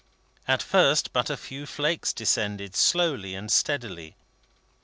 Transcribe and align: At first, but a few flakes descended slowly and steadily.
At 0.47 0.63
first, 0.63 1.13
but 1.13 1.29
a 1.29 1.37
few 1.37 1.67
flakes 1.67 2.11
descended 2.11 2.75
slowly 2.75 3.35
and 3.35 3.51
steadily. 3.51 4.15